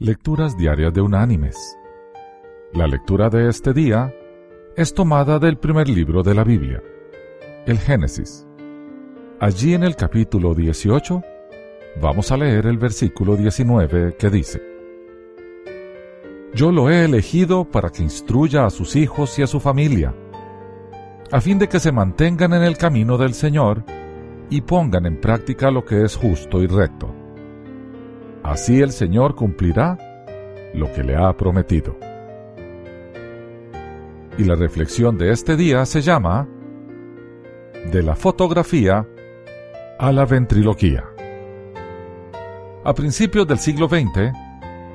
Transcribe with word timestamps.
Lecturas 0.00 0.56
Diarias 0.56 0.94
de 0.94 1.00
Unánimes. 1.00 1.76
La 2.72 2.86
lectura 2.86 3.30
de 3.30 3.48
este 3.48 3.72
día 3.72 4.14
es 4.76 4.94
tomada 4.94 5.40
del 5.40 5.58
primer 5.58 5.88
libro 5.88 6.22
de 6.22 6.36
la 6.36 6.44
Biblia, 6.44 6.80
el 7.66 7.80
Génesis. 7.80 8.46
Allí 9.40 9.74
en 9.74 9.82
el 9.82 9.96
capítulo 9.96 10.54
18 10.54 11.20
vamos 12.00 12.30
a 12.30 12.36
leer 12.36 12.66
el 12.66 12.78
versículo 12.78 13.34
19 13.34 14.14
que 14.16 14.30
dice, 14.30 14.62
Yo 16.54 16.70
lo 16.70 16.90
he 16.90 17.04
elegido 17.04 17.64
para 17.64 17.90
que 17.90 18.04
instruya 18.04 18.66
a 18.66 18.70
sus 18.70 18.94
hijos 18.94 19.36
y 19.40 19.42
a 19.42 19.48
su 19.48 19.58
familia, 19.58 20.14
a 21.32 21.40
fin 21.40 21.58
de 21.58 21.68
que 21.68 21.80
se 21.80 21.90
mantengan 21.90 22.52
en 22.52 22.62
el 22.62 22.78
camino 22.78 23.18
del 23.18 23.34
Señor 23.34 23.82
y 24.48 24.60
pongan 24.60 25.06
en 25.06 25.20
práctica 25.20 25.72
lo 25.72 25.84
que 25.84 26.04
es 26.04 26.14
justo 26.14 26.62
y 26.62 26.68
recto 26.68 27.17
Así 28.42 28.80
el 28.80 28.92
Señor 28.92 29.34
cumplirá 29.34 29.98
lo 30.74 30.92
que 30.92 31.02
le 31.02 31.16
ha 31.16 31.32
prometido. 31.36 31.96
Y 34.36 34.44
la 34.44 34.54
reflexión 34.54 35.18
de 35.18 35.32
este 35.32 35.56
día 35.56 35.84
se 35.84 36.00
llama 36.00 36.48
De 37.92 38.02
la 38.02 38.14
fotografía 38.14 39.06
a 39.98 40.12
la 40.12 40.24
ventriloquía. 40.24 41.04
A 42.84 42.94
principios 42.94 43.46
del 43.46 43.58
siglo 43.58 43.88
XX, 43.88 44.32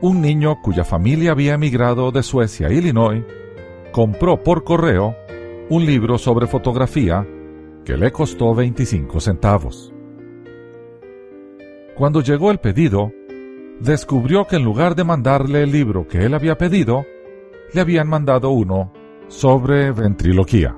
un 0.00 0.20
niño 0.20 0.60
cuya 0.62 0.84
familia 0.84 1.32
había 1.32 1.54
emigrado 1.54 2.12
de 2.12 2.22
Suecia 2.22 2.68
a 2.68 2.72
Illinois 2.72 3.24
compró 3.92 4.42
por 4.42 4.64
correo 4.64 5.16
un 5.68 5.84
libro 5.84 6.18
sobre 6.18 6.46
fotografía 6.46 7.26
que 7.84 7.96
le 7.96 8.12
costó 8.12 8.54
25 8.54 9.20
centavos. 9.20 9.92
Cuando 11.96 12.20
llegó 12.20 12.50
el 12.50 12.58
pedido, 12.58 13.12
descubrió 13.84 14.46
que 14.46 14.56
en 14.56 14.64
lugar 14.64 14.94
de 14.94 15.04
mandarle 15.04 15.62
el 15.62 15.70
libro 15.70 16.08
que 16.08 16.24
él 16.24 16.34
había 16.34 16.56
pedido, 16.56 17.04
le 17.72 17.80
habían 17.80 18.08
mandado 18.08 18.50
uno 18.50 18.92
sobre 19.28 19.92
ventriloquía. 19.92 20.76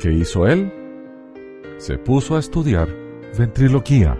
¿Qué 0.00 0.12
hizo 0.12 0.46
él? 0.46 0.72
Se 1.78 1.98
puso 1.98 2.36
a 2.36 2.38
estudiar 2.38 2.88
ventriloquía. 3.36 4.16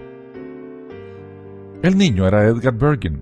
El 1.81 1.97
niño 1.97 2.27
era 2.27 2.45
Edgar 2.45 2.73
Bergen, 2.73 3.21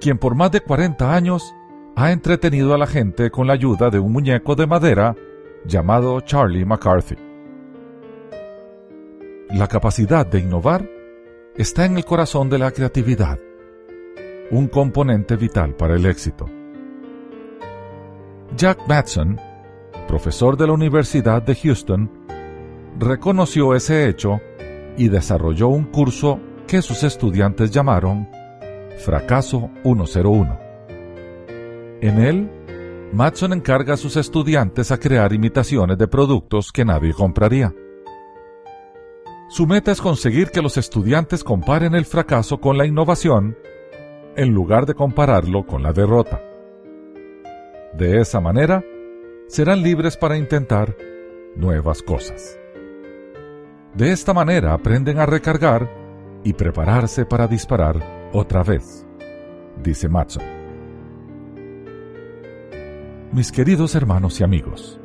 quien 0.00 0.18
por 0.18 0.36
más 0.36 0.52
de 0.52 0.60
40 0.60 1.12
años 1.12 1.52
ha 1.96 2.12
entretenido 2.12 2.74
a 2.74 2.78
la 2.78 2.86
gente 2.86 3.30
con 3.30 3.48
la 3.48 3.54
ayuda 3.54 3.90
de 3.90 3.98
un 3.98 4.12
muñeco 4.12 4.54
de 4.54 4.68
madera 4.68 5.16
llamado 5.64 6.20
Charlie 6.20 6.64
McCarthy. 6.64 7.16
La 9.50 9.66
capacidad 9.66 10.24
de 10.24 10.38
innovar 10.38 10.88
está 11.56 11.86
en 11.86 11.96
el 11.96 12.04
corazón 12.04 12.48
de 12.48 12.58
la 12.58 12.70
creatividad, 12.70 13.40
un 14.50 14.68
componente 14.68 15.36
vital 15.36 15.74
para 15.74 15.96
el 15.96 16.06
éxito. 16.06 16.46
Jack 18.56 18.88
Matson, 18.88 19.38
profesor 20.06 20.56
de 20.56 20.66
la 20.66 20.72
Universidad 20.72 21.42
de 21.42 21.54
Houston, 21.54 22.10
reconoció 22.98 23.74
ese 23.74 24.08
hecho 24.08 24.40
y 24.96 25.08
desarrolló 25.08 25.68
un 25.68 25.84
curso 25.84 26.40
que 26.66 26.82
sus 26.82 27.02
estudiantes 27.04 27.70
llamaron 27.70 28.28
Fracaso 28.98 29.70
101. 29.84 30.58
En 32.00 32.18
él, 32.18 32.50
Matson 33.12 33.52
encarga 33.52 33.94
a 33.94 33.96
sus 33.96 34.16
estudiantes 34.16 34.90
a 34.92 34.98
crear 34.98 35.32
imitaciones 35.32 35.96
de 35.96 36.08
productos 36.08 36.72
que 36.72 36.84
nadie 36.84 37.12
compraría. 37.12 37.74
Su 39.48 39.66
meta 39.66 39.92
es 39.92 40.00
conseguir 40.00 40.50
que 40.50 40.60
los 40.60 40.76
estudiantes 40.76 41.42
comparen 41.42 41.94
el 41.94 42.04
fracaso 42.04 42.60
con 42.60 42.76
la 42.76 42.86
innovación 42.86 43.56
en 44.38 44.54
lugar 44.54 44.86
de 44.86 44.94
compararlo 44.94 45.66
con 45.66 45.82
la 45.82 45.92
derrota. 45.92 46.40
De 47.92 48.20
esa 48.20 48.40
manera, 48.40 48.84
serán 49.48 49.82
libres 49.82 50.16
para 50.16 50.36
intentar 50.36 50.96
nuevas 51.56 52.02
cosas. 52.02 52.56
De 53.94 54.12
esta 54.12 54.32
manera 54.32 54.74
aprenden 54.74 55.18
a 55.18 55.26
recargar 55.26 55.90
y 56.44 56.52
prepararse 56.52 57.26
para 57.26 57.48
disparar 57.48 58.30
otra 58.32 58.62
vez, 58.62 59.04
dice 59.82 60.08
Matson. 60.08 60.44
Mis 63.32 63.50
queridos 63.50 63.96
hermanos 63.96 64.38
y 64.38 64.44
amigos, 64.44 65.00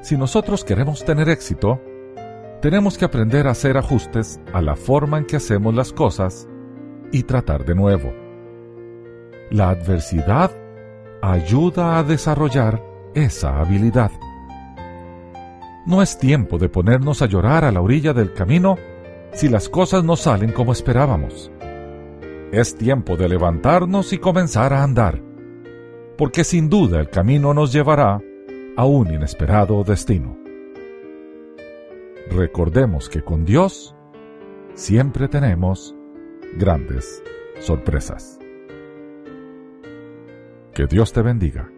si 0.00 0.16
nosotros 0.16 0.64
queremos 0.64 1.04
tener 1.04 1.28
éxito, 1.28 1.80
tenemos 2.60 2.98
que 2.98 3.04
aprender 3.04 3.46
a 3.46 3.52
hacer 3.52 3.78
ajustes 3.78 4.40
a 4.52 4.60
la 4.60 4.74
forma 4.74 5.18
en 5.18 5.24
que 5.24 5.36
hacemos 5.36 5.72
las 5.72 5.92
cosas 5.92 6.48
y 7.12 7.22
tratar 7.22 7.64
de 7.64 7.74
nuevo. 7.74 8.12
La 9.50 9.70
adversidad 9.70 10.50
ayuda 11.20 11.98
a 11.98 12.02
desarrollar 12.02 12.82
esa 13.14 13.60
habilidad. 13.60 14.10
No 15.86 16.02
es 16.02 16.18
tiempo 16.18 16.58
de 16.58 16.68
ponernos 16.68 17.22
a 17.22 17.26
llorar 17.26 17.64
a 17.64 17.70
la 17.70 17.80
orilla 17.80 18.12
del 18.12 18.32
camino 18.32 18.76
si 19.32 19.48
las 19.48 19.68
cosas 19.68 20.04
no 20.04 20.16
salen 20.16 20.52
como 20.52 20.72
esperábamos. 20.72 21.52
Es 22.50 22.76
tiempo 22.76 23.16
de 23.16 23.28
levantarnos 23.28 24.12
y 24.12 24.18
comenzar 24.18 24.72
a 24.72 24.82
andar, 24.82 25.22
porque 26.18 26.44
sin 26.44 26.68
duda 26.68 27.00
el 27.00 27.08
camino 27.08 27.54
nos 27.54 27.72
llevará 27.72 28.20
a 28.76 28.84
un 28.84 29.12
inesperado 29.12 29.82
destino. 29.84 30.36
Recordemos 32.30 33.08
que 33.08 33.22
con 33.22 33.44
Dios 33.44 33.94
siempre 34.74 35.28
tenemos 35.28 35.94
grandes 36.56 37.22
sorpresas. 37.60 38.38
Que 40.74 40.86
Dios 40.86 41.12
te 41.12 41.22
bendiga. 41.22 41.70